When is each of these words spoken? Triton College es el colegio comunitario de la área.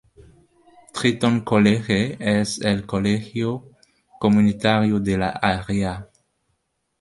Triton 0.93 1.41
College 1.41 2.17
es 2.19 2.59
el 2.61 2.87
colegio 2.87 3.69
comunitario 4.19 4.99
de 4.99 5.15
la 5.19 5.29
área. 5.29 6.09